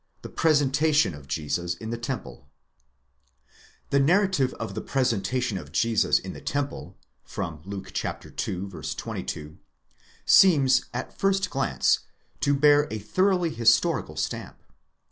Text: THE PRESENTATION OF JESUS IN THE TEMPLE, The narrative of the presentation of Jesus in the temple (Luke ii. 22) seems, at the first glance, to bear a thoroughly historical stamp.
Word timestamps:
THE 0.23 0.29
PRESENTATION 0.29 1.13
OF 1.13 1.27
JESUS 1.27 1.75
IN 1.75 1.91
THE 1.91 1.97
TEMPLE, 1.99 2.47
The 3.91 3.99
narrative 3.99 4.51
of 4.55 4.73
the 4.73 4.81
presentation 4.81 5.59
of 5.59 5.71
Jesus 5.71 6.17
in 6.17 6.33
the 6.33 6.41
temple 6.41 6.97
(Luke 7.65 7.93
ii. 8.03 8.31
22) 8.31 9.57
seems, 10.25 10.85
at 10.91 11.11
the 11.11 11.15
first 11.15 11.51
glance, 11.51 11.99
to 12.39 12.55
bear 12.55 12.87
a 12.89 12.97
thoroughly 12.97 13.51
historical 13.51 14.15
stamp. 14.15 14.57